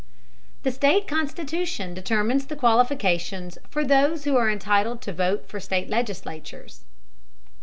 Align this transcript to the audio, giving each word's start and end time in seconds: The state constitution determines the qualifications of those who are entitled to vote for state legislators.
The 0.63 0.71
state 0.71 1.07
constitution 1.07 1.93
determines 1.93 2.47
the 2.47 2.55
qualifications 2.55 3.57
of 3.57 3.87
those 3.87 4.23
who 4.23 4.35
are 4.35 4.49
entitled 4.49 4.99
to 5.03 5.13
vote 5.13 5.47
for 5.47 5.59
state 5.59 5.89
legislators. 5.91 6.85